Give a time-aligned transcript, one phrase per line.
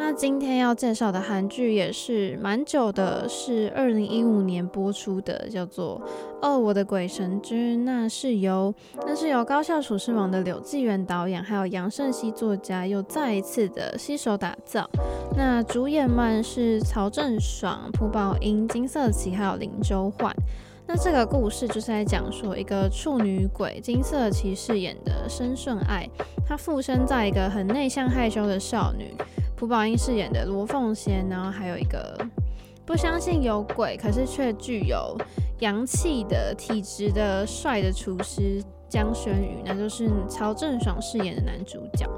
[0.00, 6.00] 那今天要介绍的韩剧也是蛮久的，是二零一五年播出的，叫做
[6.40, 7.80] 《哦，我的鬼神君》。
[7.84, 8.74] 那是由
[9.06, 14.88] 那是由高校厨师网的柳纪元导演，还有杨胜熙作家又再一次的携手打造。
[15.36, 20.34] 那主演们是曹正爽、朴宝英、金色琪，还有林周焕。
[20.86, 26.08] 那这个故事就是在讲说，一个处女鬼金色琪饰演的申顺爱，
[26.48, 29.14] 她附身在一个很内向害羞的少女
[29.60, 32.16] 朴宝英饰演的罗凤仙，然后还有一个
[32.86, 35.14] 不相信有鬼，可是却具有
[35.58, 42.08] 阳气的体质的帅的厨师江轩宇，那就是曹正爽饰演的男主角。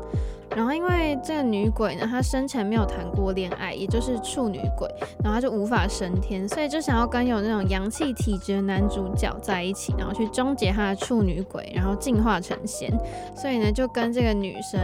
[0.54, 4.88] 然后，因为这个女鬼呢，她生前没有谈过恋爱，也就是处女鬼，
[5.22, 12.90] 然后她就无法升天，所以就想要跟有那种阳气体质的男主角在一起，然后去终结她的处女鬼，然后进化成仙。
[13.34, 14.80] 所以呢，就跟这个女生，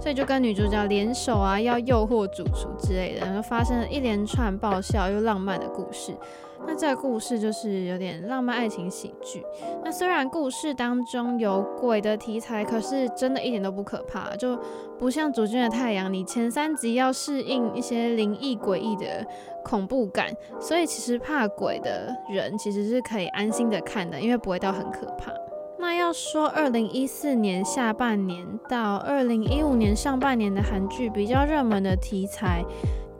[0.00, 6.12] 所以就跟女主角联手啊，要诱惑主厨之类的，然后发生了一连串爆笑又浪漫的故事。
[6.66, 9.44] 那这个故事就是有点浪漫爱情喜剧。
[9.84, 14.58] 那虽然故事当中有鬼的题材，可是真的一点都不可怕，就
[14.98, 19.26] 不像《主君的太阳》，你前三集要适应一些灵异诡异的
[19.64, 25.32] 恐怖感，所以其实怕鬼的人其实是可以安心的看的，因为不会到很可怕。
[25.78, 32.64] 那要说二零一四年下半年到二零一五年上半年的韩剧比较热门的题材。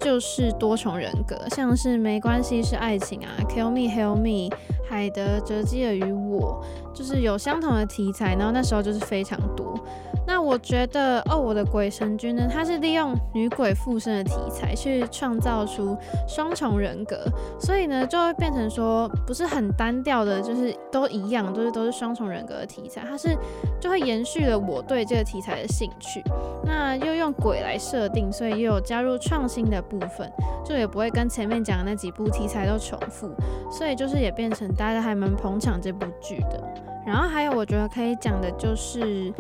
[0.03, 4.55] 就是多重人格，像是没关系是爱情啊，Kill me hell Me，
[4.89, 9.79] 海德哲基尔与我，就是有相同的题材，然后那时候就是非常多。
[10.27, 15.97] 那我觉得哦，我的鬼神君呢，他是利用女鬼附身的题材去创造出
[16.29, 17.25] 双重人格，
[17.59, 23.37] 所以呢就会变成说不是很单调的，就是都一样，都是都是双重人格的题材，它是
[23.81, 26.23] 就会延续了我对这个题材的兴趣。
[26.65, 30.31] 那又用鬼来设定，所以又有加入创新的部分，
[30.65, 33.29] 就也不会跟前面讲的那几部题材都重复，
[33.71, 36.63] 所以就是也变成大家还蛮捧场这部剧的。
[37.05, 39.33] 然后还有我觉得可以讲的就是。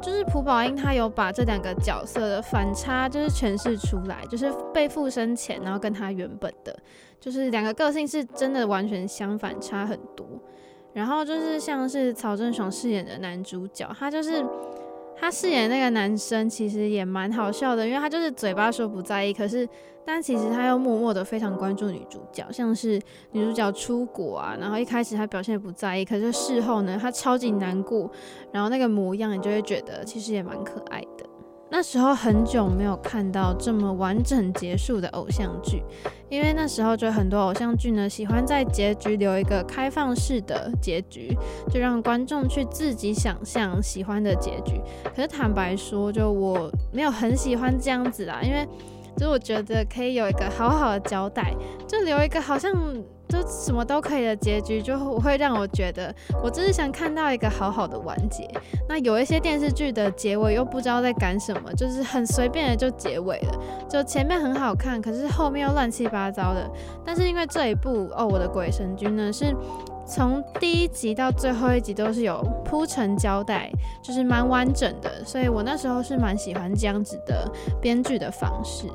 [0.00, 6.76] 就是朴宝英，他有把这两个角色的反差，就是诠释出来，就是被附身前，然后跟他原本的，
[7.20, 10.26] 就是两个个性是真的完全相反，差很多。
[10.92, 14.44] 然后就是像是曹正爽饰演的男主角，他就是。
[15.18, 19.68] 他饰演那个男生其实也蛮好笑的，因为他就是嘴巴说不在意，可是
[20.04, 23.00] 但其实他又默默的非常关注女主角，像是
[23.32, 28.10] 女主角出国啊，然后一开始他表现不在意，可是事后呢，他超级难过，
[28.52, 31.15] 然后那个模样你就会觉得其实也蛮可爱的。
[31.68, 35.82] 那时候很久没有看到这么完整结束的偶像剧，
[36.30, 41.36] 因为那时候就很多偶像剧呢，喜欢在结局留一个开放式的结局，
[41.68, 44.80] 就让观众去自己想象喜欢的结局。
[45.14, 48.66] 可是坦白说，就我没有很喜欢这样子啦，因为
[49.16, 51.52] 就我觉得可以有一个好好的交代，
[51.88, 52.72] 就留一个好像。
[53.28, 58.48] 就什么都可以的结局，就会让我觉得，我只是想看到一个好好的完结。
[58.88, 66.70] 那有一些电视剧的结尾又不知道在赶什么，就是很随便的就结尾了，就前面很好看，可是后面又乱七八糟的。
[67.04, 69.54] 但是因为这一部哦，我的鬼神君呢，是
[70.06, 73.70] 从第一集到最后一集都是有铺陈交代，
[74.02, 77.50] 就是蛮完整的，所以我那时候是蛮喜欢这样子的
[77.80, 78.86] 编剧的方式。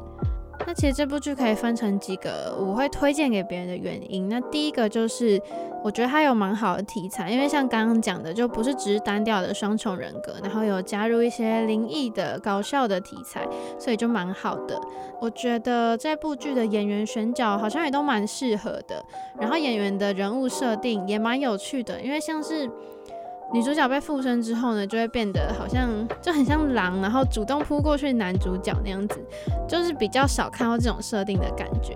[0.66, 4.30] 那其实这部剧可以分成几个我会推荐给别人的原因。
[4.30, 5.42] 那第一个就是
[5.84, 13.46] 我觉得它有蛮好的题材，因为像刚刚讲的，就不是只是单调的双重人格，然后有加入一些灵异的搞笑的题材，
[13.80, 14.80] 所以就蛮好的。
[15.20, 19.04] 我觉得这部剧的演员选角好像也都蛮适合的，
[19.40, 22.70] 然后演员的人物设定也蛮有趣的，因为像是。
[23.53, 25.89] 女主角被附身之后呢，就会变得好像
[26.22, 29.19] 就很像狼，然后主动扑过去男主角那样子，
[29.67, 31.95] 就是比较少看到这种设定的感觉。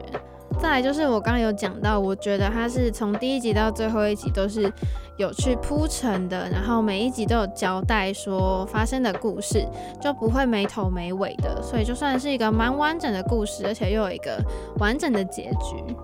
[0.58, 4.72] 再来就是我刚刚有讲到，我觉得它是从第一集到最后一集都是
[5.18, 9.66] 有去铺陈的，然后每一集都有交代说发生的故事，
[10.02, 14.42] 就不会没头没尾的，所以就算是一个蛮完整的故事，而且又有一个
[14.80, 15.96] 完整的结局。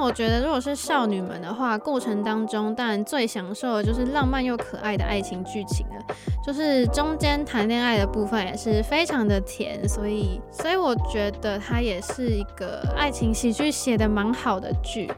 [0.00, 6.14] 我觉得，如果是少女们的话，过程当中当然最享受的就是浪漫又可爱的爱情剧情了，
[6.44, 15.10] 就是中间谈恋爱的部分也是非常的甜，所以，所以我觉得它也是一个爱情喜剧写的蛮好的剧。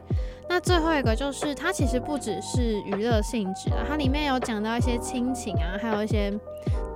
[0.53, 6.31] 那最后一个就是，它其实不只是娱乐性质啊，它里面有讲到一些亲情啊，还有一些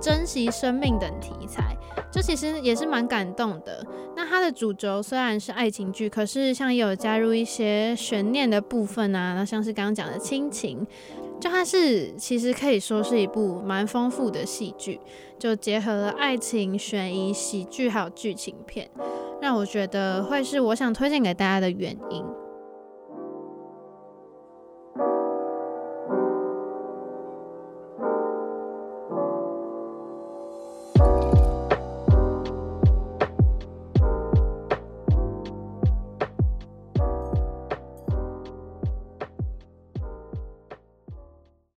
[0.00, 1.76] 珍惜生命等题材。
[2.12, 3.84] 就其实也是蛮感动的。
[4.14, 10.86] 那它的主轴虽然是爱情剧，可是像也有加入一些悬念的部分啊，那像是刚刚讲的亲情，
[11.40, 15.00] 就它是其实可以说是一部蛮丰富的戏剧，
[15.36, 18.88] 就结合了爱情、悬疑、喜剧还有剧情片，
[19.42, 22.24] 让我觉得会是我想推荐给大家的原因。